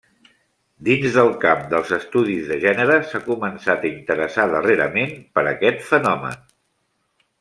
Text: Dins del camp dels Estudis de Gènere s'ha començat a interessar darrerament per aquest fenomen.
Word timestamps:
Dins 0.85 1.17
del 1.17 1.27
camp 1.43 1.59
dels 1.73 1.91
Estudis 1.97 2.49
de 2.51 2.57
Gènere 2.63 2.95
s'ha 3.11 3.21
començat 3.27 3.87
a 3.87 3.91
interessar 3.93 4.47
darrerament 4.55 5.15
per 5.37 5.45
aquest 5.53 5.85
fenomen. 5.91 6.43